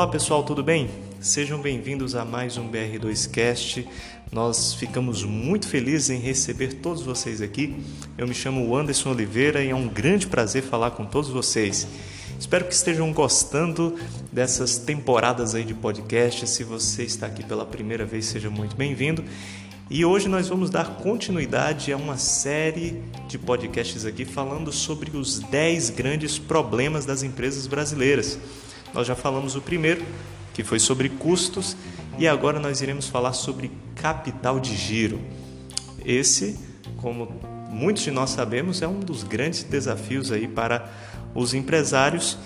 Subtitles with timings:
[0.00, 0.88] Olá pessoal, tudo bem?
[1.20, 3.86] Sejam bem-vindos a mais um BR2Cast.
[4.32, 7.76] Nós ficamos muito felizes em receber todos vocês aqui.
[8.16, 11.86] Eu me chamo Anderson Oliveira e é um grande prazer falar com todos vocês.
[12.38, 13.94] Espero que estejam gostando
[14.32, 16.48] dessas temporadas aí de podcast.
[16.48, 19.22] Se você está aqui pela primeira vez, seja muito bem-vindo.
[19.90, 25.40] E hoje nós vamos dar continuidade a uma série de podcasts aqui falando sobre os
[25.40, 28.38] 10 grandes problemas das empresas brasileiras.
[28.92, 30.04] Nós já falamos o primeiro,
[30.52, 31.76] que foi sobre custos,
[32.18, 35.20] e agora nós iremos falar sobre capital de giro.
[36.04, 36.58] Esse,
[36.96, 37.28] como
[37.70, 40.90] muitos de nós sabemos, é um dos grandes desafios aí para
[41.34, 42.36] os empresários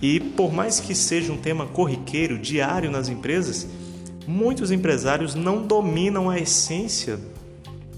[0.00, 3.66] e por mais que seja um tema corriqueiro, diário nas empresas,
[4.26, 7.18] muitos empresários não dominam a essência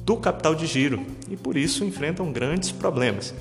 [0.04, 3.34] do capital de giro e por isso enfrentam grandes problemas.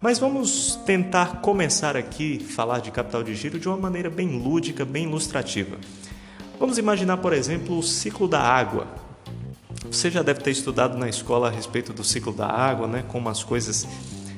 [0.00, 4.84] Mas vamos tentar começar aqui falar de capital de giro de uma maneira bem lúdica,
[4.84, 5.76] bem ilustrativa.
[6.56, 8.86] Vamos imaginar, por exemplo, o ciclo da água.
[9.90, 13.04] Você já deve ter estudado na escola a respeito do ciclo da água, né?
[13.08, 13.88] como as coisas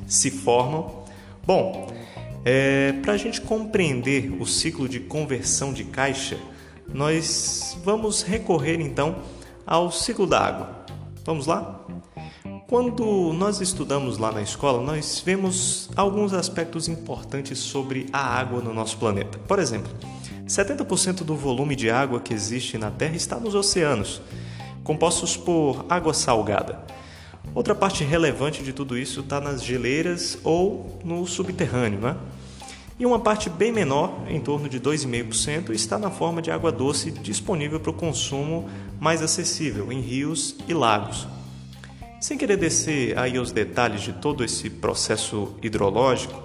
[0.06, 1.04] se formam.
[1.46, 1.92] Bom,
[2.42, 6.38] é, para a gente compreender o ciclo de conversão de caixa,
[6.88, 9.16] nós vamos recorrer então
[9.66, 10.86] ao ciclo da água.
[11.22, 11.84] Vamos lá?
[12.70, 18.72] Quando nós estudamos lá na escola, nós vemos alguns aspectos importantes sobre a água no
[18.72, 19.38] nosso planeta.
[19.38, 19.90] Por exemplo,
[20.46, 24.22] 70% do volume de água que existe na Terra está nos oceanos,
[24.84, 26.80] compostos por água salgada.
[27.56, 32.16] Outra parte relevante de tudo isso está nas geleiras ou no subterrâneo, né?
[33.00, 37.10] E uma parte bem menor, em torno de 2,5%, está na forma de água doce
[37.10, 41.26] disponível para o consumo mais acessível em rios e lagos.
[42.20, 46.42] Sem querer descer aí os detalhes de todo esse processo hidrológico,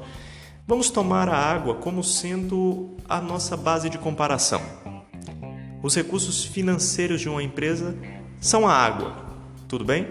[0.65, 4.61] vamos tomar a água como sendo a nossa base de comparação.
[5.83, 7.93] Os recursos financeiros de uma empresa
[8.39, 9.17] são a água.
[9.67, 10.07] Tudo bem?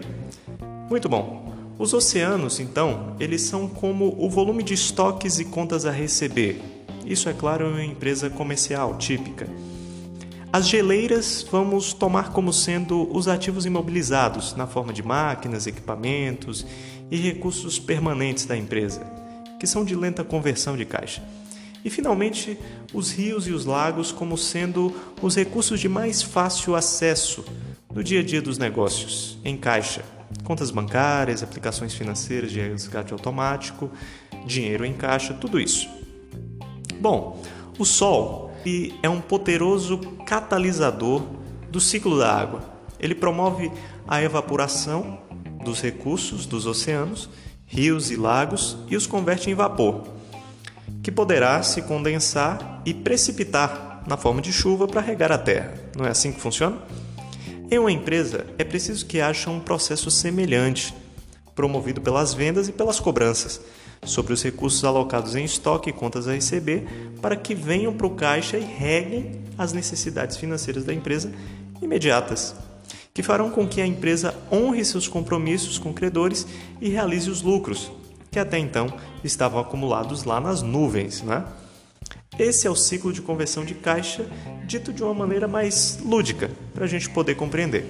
[0.90, 1.54] Muito bom.
[1.78, 6.60] Os oceanos, então, eles são como o volume de estoques e contas a receber.
[7.06, 9.48] Isso é claro em uma empresa comercial típica.
[10.54, 16.64] As geleiras vamos tomar como sendo os ativos imobilizados, na forma de máquinas, equipamentos
[17.10, 19.04] e recursos permanentes da empresa,
[19.58, 21.24] que são de lenta conversão de caixa.
[21.84, 22.56] E finalmente,
[22.92, 27.44] os rios e os lagos como sendo os recursos de mais fácil acesso
[27.92, 30.04] no dia a dia dos negócios, em caixa,
[30.44, 33.90] contas bancárias, aplicações financeiras de resgate automático,
[34.46, 35.88] dinheiro em caixa, tudo isso.
[37.00, 37.42] Bom,
[37.76, 41.22] o sol ele é um poderoso catalisador
[41.70, 42.62] do ciclo da água.
[42.98, 43.70] Ele promove
[44.08, 45.18] a evaporação
[45.62, 47.28] dos recursos dos oceanos,
[47.66, 50.04] rios e lagos e os converte em vapor,
[51.02, 55.74] que poderá se condensar e precipitar na forma de chuva para regar a terra.
[55.96, 56.78] Não é assim que funciona?
[57.70, 60.94] Em uma empresa, é preciso que haja um processo semelhante,
[61.54, 63.60] promovido pelas vendas e pelas cobranças
[64.04, 66.86] sobre os recursos alocados em estoque e contas a receber
[67.20, 71.32] para que venham para o caixa e reguem as necessidades financeiras da empresa
[71.80, 72.54] imediatas,
[73.12, 76.46] que farão com que a empresa honre seus compromissos com credores
[76.80, 77.90] e realize os lucros,
[78.30, 78.92] que até então
[79.22, 81.22] estavam acumulados lá nas nuvens.
[81.22, 81.44] Né?
[82.38, 84.26] Esse é o ciclo de conversão de caixa,
[84.66, 87.86] dito de uma maneira mais lúdica, para a gente poder compreender.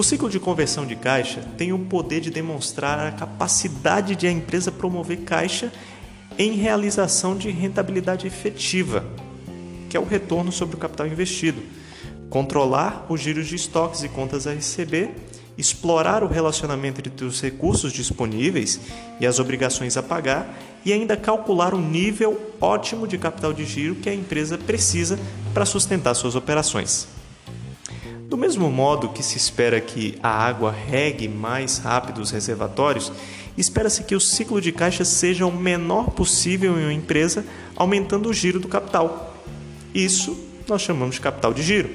[0.00, 4.32] O ciclo de conversão de caixa tem o poder de demonstrar a capacidade de a
[4.32, 5.70] empresa promover caixa
[6.38, 9.04] em realização de rentabilidade efetiva,
[9.90, 11.60] que é o retorno sobre o capital investido,
[12.30, 15.14] controlar os giros de estoques e contas a receber,
[15.58, 18.80] explorar o relacionamento entre os recursos disponíveis
[19.20, 23.96] e as obrigações a pagar e ainda calcular o nível ótimo de capital de giro
[23.96, 25.18] que a empresa precisa
[25.52, 27.19] para sustentar suas operações.
[28.30, 33.10] Do mesmo modo que se espera que a água regue mais rápido os reservatórios,
[33.58, 37.44] espera-se que o ciclo de caixa seja o menor possível em uma empresa,
[37.74, 39.34] aumentando o giro do capital.
[39.92, 40.38] Isso
[40.68, 41.90] nós chamamos de capital de giro.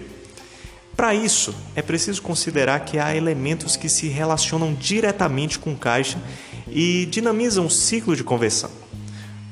[0.94, 6.19] Para isso, é preciso considerar que há elementos que se relacionam diretamente com caixa
[6.68, 8.69] e dinamizam o ciclo de conversão.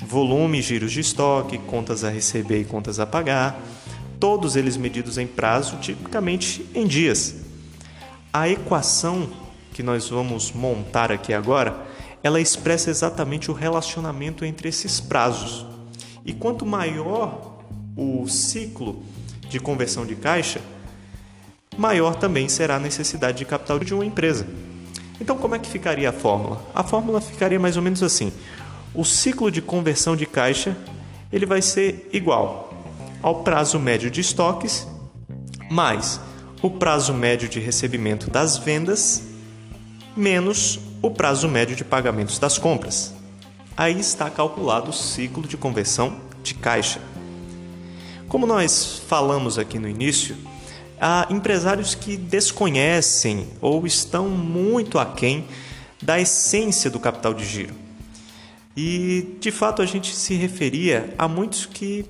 [0.06, 3.58] Volume, giros de estoque, contas a receber e contas a pagar,
[4.24, 7.34] todos eles medidos em prazo, tipicamente em dias.
[8.32, 9.28] A equação
[9.74, 11.86] que nós vamos montar aqui agora,
[12.22, 15.66] ela expressa exatamente o relacionamento entre esses prazos.
[16.24, 17.58] E quanto maior
[17.94, 19.02] o ciclo
[19.50, 20.62] de conversão de caixa,
[21.76, 24.46] maior também será a necessidade de capital de uma empresa.
[25.20, 26.62] Então, como é que ficaria a fórmula?
[26.74, 28.32] A fórmula ficaria mais ou menos assim:
[28.94, 30.74] o ciclo de conversão de caixa
[31.30, 32.63] ele vai ser igual
[33.24, 34.86] ao prazo médio de estoques
[35.70, 36.20] mais
[36.60, 39.22] o prazo médio de recebimento das vendas
[40.14, 43.14] menos o prazo médio de pagamentos das compras.
[43.74, 47.00] Aí está calculado o ciclo de conversão de caixa.
[48.28, 50.36] Como nós falamos aqui no início,
[51.00, 55.46] há empresários que desconhecem ou estão muito aquém
[56.02, 57.74] da essência do capital de giro.
[58.76, 62.04] E de fato a gente se referia a muitos que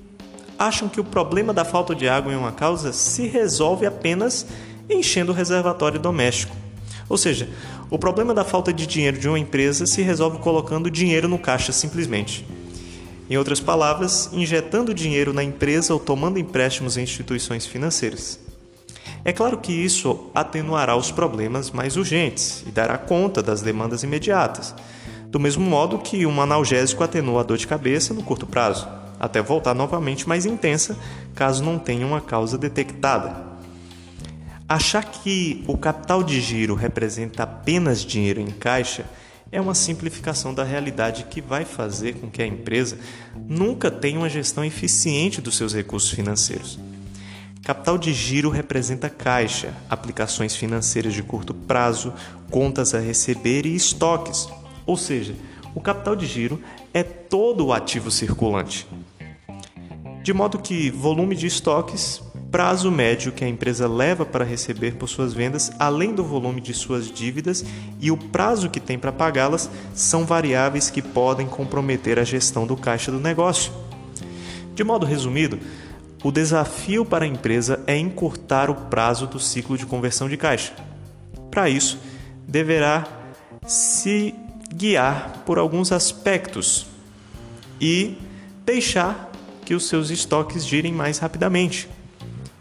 [0.57, 4.45] acham que o problema da falta de água em uma causa se resolve apenas
[4.89, 6.55] enchendo o reservatório doméstico.
[7.07, 7.49] Ou seja,
[7.89, 11.71] o problema da falta de dinheiro de uma empresa se resolve colocando dinheiro no caixa
[11.71, 12.45] simplesmente.
[13.29, 18.39] Em outras palavras, injetando dinheiro na empresa ou tomando empréstimos em instituições financeiras.
[19.23, 24.75] É claro que isso atenuará os problemas mais urgentes e dará conta das demandas imediatas,
[25.29, 28.87] do mesmo modo que um analgésico atenua a dor de cabeça no curto prazo,
[29.19, 30.97] até voltar novamente mais intensa
[31.33, 33.55] caso não tenha uma causa detectada.
[34.67, 39.05] Achar que o capital de giro representa apenas dinheiro em caixa
[39.51, 42.97] é uma simplificação da realidade que vai fazer com que a empresa
[43.47, 46.79] nunca tenha uma gestão eficiente dos seus recursos financeiros.
[47.63, 52.13] Capital de giro representa caixa, aplicações financeiras de curto prazo,
[52.51, 54.47] contas a receber e estoques.
[54.85, 55.35] Ou seja,
[55.73, 56.61] o capital de giro
[56.95, 58.87] é todo o ativo circulante.
[60.23, 65.09] De modo que volume de estoques, prazo médio que a empresa leva para receber por
[65.09, 67.65] suas vendas, além do volume de suas dívidas
[67.99, 72.77] e o prazo que tem para pagá-las, são variáveis que podem comprometer a gestão do
[72.77, 73.73] caixa do negócio.
[74.73, 75.59] De modo resumido,
[76.23, 80.71] o desafio para a empresa é encurtar o prazo do ciclo de conversão de caixa.
[81.51, 81.99] Para isso,
[82.47, 83.05] deverá
[83.67, 84.33] se
[84.75, 86.85] guiar por alguns aspectos
[87.79, 88.17] e
[88.65, 89.31] deixar
[89.63, 91.89] que os seus estoques girem mais rapidamente,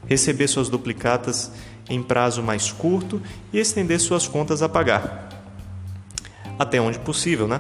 [0.07, 1.51] receber suas duplicatas
[1.89, 3.21] em prazo mais curto
[3.53, 5.29] e estender suas contas a pagar.
[6.59, 7.59] Até onde possível, né?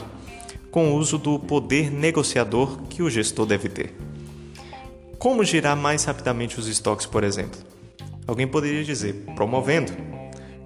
[0.70, 3.94] Com o uso do poder negociador que o gestor deve ter.
[5.18, 7.60] Como girar mais rapidamente os estoques, por exemplo?
[8.26, 9.92] Alguém poderia dizer promovendo.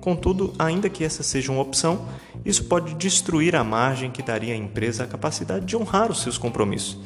[0.00, 2.06] Contudo, ainda que essa seja uma opção,
[2.44, 6.38] isso pode destruir a margem que daria à empresa a capacidade de honrar os seus
[6.38, 6.98] compromissos.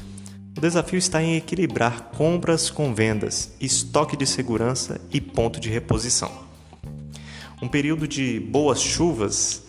[0.57, 6.31] O desafio está em equilibrar compras com vendas, estoque de segurança e ponto de reposição.
[7.61, 9.63] Um período de boas chuvas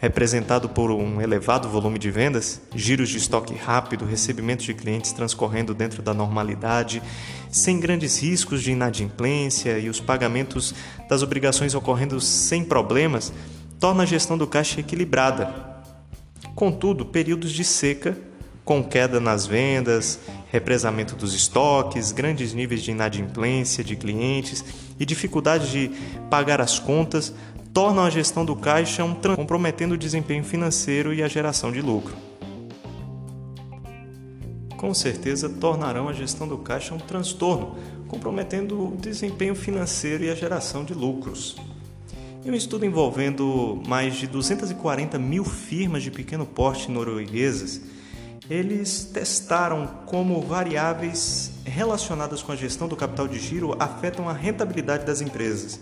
[0.00, 5.74] representado por um elevado volume de vendas, giros de estoque rápido, recebimento de clientes transcorrendo
[5.74, 7.02] dentro da normalidade,
[7.50, 10.74] sem grandes riscos de inadimplência e os pagamentos
[11.06, 13.30] das obrigações ocorrendo sem problemas,
[13.80, 15.52] torna a gestão do caixa equilibrada.
[16.54, 18.16] Contudo, períodos de seca,
[18.62, 20.20] com queda nas vendas,
[20.52, 24.62] represamento dos estoques, grandes níveis de inadimplência de clientes
[24.98, 25.90] e dificuldade de
[26.28, 27.32] pagar as contas
[27.72, 32.14] tornam a gestão do caixa um comprometendo o desempenho financeiro e a geração de lucro.
[34.76, 37.76] Com certeza tornarão a gestão do caixa um transtorno,
[38.08, 41.56] comprometendo o desempenho financeiro e a geração de lucros.
[42.44, 47.80] Em um estudo envolvendo mais de 240 mil firmas de pequeno porte norueguesas,
[48.48, 55.04] eles testaram como variáveis relacionadas com a gestão do capital de giro afetam a rentabilidade
[55.04, 55.80] das empresas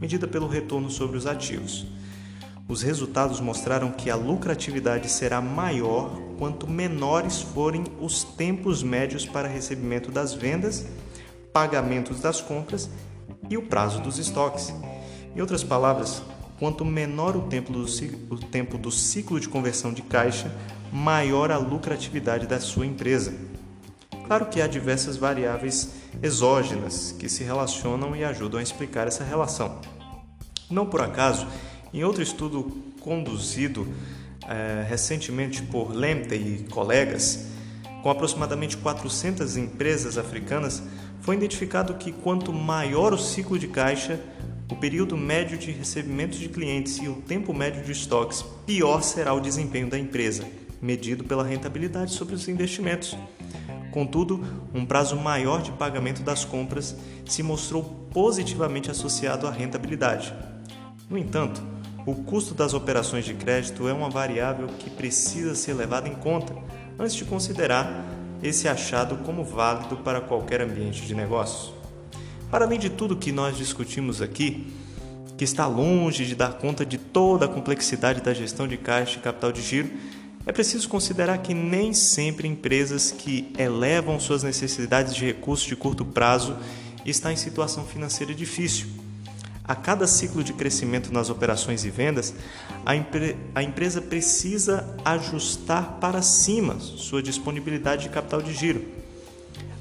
[0.00, 1.86] medida pelo retorno sobre os ativos.
[2.66, 9.46] Os resultados mostraram que a lucratividade será maior quanto menores forem os tempos médios para
[9.46, 10.86] recebimento das vendas,
[11.52, 12.88] pagamentos das compras
[13.50, 14.72] e o prazo dos estoques.
[15.34, 16.22] Em outras palavras,
[16.58, 17.84] quanto menor o tempo do,
[18.30, 20.50] o tempo do ciclo de conversão de caixa,
[20.92, 23.32] maior a lucratividade da sua empresa.
[24.26, 25.90] Claro que há diversas variáveis
[26.22, 29.80] exógenas que se relacionam e ajudam a explicar essa relação.
[30.68, 31.46] Não por acaso,
[31.92, 32.64] em outro estudo
[33.00, 33.88] conduzido
[34.48, 37.46] é, recentemente por Lemte e colegas,
[38.02, 40.82] com aproximadamente 400 empresas africanas,
[41.20, 44.20] foi identificado que quanto maior o ciclo de caixa,
[44.70, 49.34] o período médio de recebimento de clientes e o tempo médio de estoques, pior será
[49.34, 50.44] o desempenho da empresa,
[50.80, 53.16] medido pela rentabilidade sobre os investimentos.
[53.90, 54.40] Contudo,
[54.72, 56.96] um prazo maior de pagamento das compras
[57.26, 60.32] se mostrou positivamente associado à rentabilidade.
[61.08, 61.60] No entanto,
[62.06, 66.54] o custo das operações de crédito é uma variável que precisa ser levada em conta
[66.98, 68.06] antes de considerar
[68.42, 71.79] esse achado como válido para qualquer ambiente de negócios.
[72.50, 74.66] Para além de tudo que nós discutimos aqui,
[75.38, 79.22] que está longe de dar conta de toda a complexidade da gestão de caixa e
[79.22, 79.90] capital de giro,
[80.46, 86.02] É preciso considerar que nem sempre empresas que elevam suas necessidades de recursos de curto
[86.02, 86.56] prazo
[87.04, 88.86] estão em situação financeira difícil.
[89.62, 92.34] A cada ciclo de crescimento nas operações e vendas,
[92.86, 98.82] a, empre a empresa precisa ajustar para cima sua disponibilidade de capital de giro.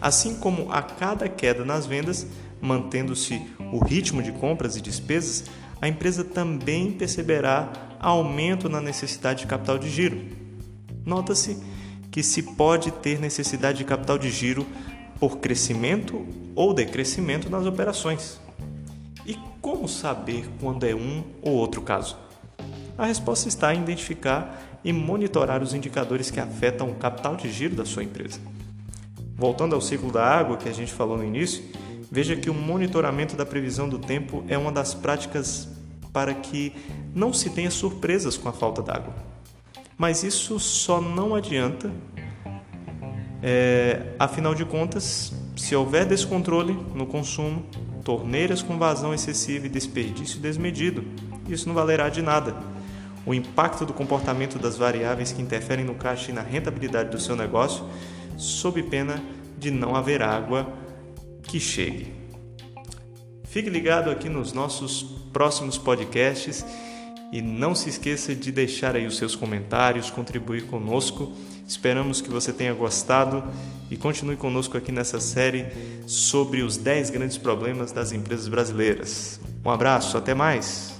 [0.01, 2.27] Assim como a cada queda nas vendas,
[2.61, 5.45] mantendo-se o ritmo de compras e despesas,
[5.81, 10.21] a empresa também perceberá aumento na necessidade de capital de giro.
[11.05, 11.57] Nota-se
[12.11, 14.65] que se pode ter necessidade de capital de giro
[15.19, 16.25] por crescimento
[16.55, 18.39] ou decrescimento nas operações.
[19.25, 22.17] E como saber quando é um ou outro caso?
[22.97, 27.75] A resposta está em identificar e monitorar os indicadores que afetam o capital de giro
[27.75, 28.39] da sua empresa.
[29.35, 31.63] Voltando ao ciclo da água que a gente falou no início,
[32.11, 35.67] veja que o monitoramento da previsão do tempo é uma das práticas
[36.11, 36.73] para que
[37.13, 39.13] não se tenha surpresas com a falta d'água.
[39.97, 41.91] Mas isso só não adianta,
[43.43, 47.65] é, afinal de contas, se houver descontrole no consumo,
[48.03, 51.03] torneiras com vazão excessiva e desperdício desmedido.
[51.47, 52.55] Isso não valerá de nada.
[53.25, 57.35] O impacto do comportamento das variáveis que interferem no caixa e na rentabilidade do seu
[57.35, 57.83] negócio,
[58.37, 59.21] sob pena
[59.59, 60.65] de não haver água
[61.49, 62.13] que chegue.
[63.45, 65.01] Fique ligado aqui nos nossos
[65.33, 66.63] próximos podcasts
[67.31, 71.33] e não se esqueça de deixar aí os seus comentários, contribuir conosco.
[71.67, 73.43] Esperamos que você tenha gostado
[73.89, 75.65] e continue conosco aqui nessa série
[76.05, 79.39] sobre os 10 grandes problemas das empresas brasileiras.
[79.65, 80.98] Um abraço, até mais!